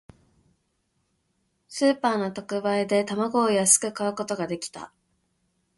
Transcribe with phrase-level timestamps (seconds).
[1.67, 4.91] スーパーの特売で、卵を安く買うことができた。